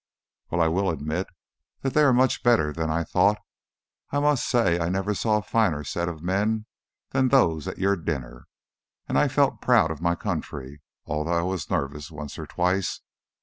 "Well, 0.49 0.61
I 0.63 0.67
will 0.67 0.89
admit 0.89 1.27
that 1.81 1.93
they 1.93 2.01
are 2.01 2.11
much 2.11 2.41
better 2.41 2.73
than 2.73 2.89
I 2.89 3.03
thought. 3.03 3.37
I 4.09 4.17
must 4.19 4.49
say 4.49 4.79
I 4.79 4.89
never 4.89 5.13
saw 5.13 5.37
a 5.37 5.41
finer 5.43 5.83
set 5.83 6.07
of 6.09 6.23
men 6.23 6.65
than 7.11 7.27
those 7.27 7.67
at 7.67 7.77
your 7.77 7.95
dinner, 7.95 8.47
and 9.07 9.15
I 9.15 9.27
felt 9.27 9.61
proud 9.61 9.91
of 9.91 10.01
my 10.01 10.15
country, 10.15 10.81
although 11.05 11.31
I 11.33 11.43
was 11.43 11.69
nervous 11.69 12.09
once 12.09 12.39
or 12.39 12.47
twice. 12.47 13.01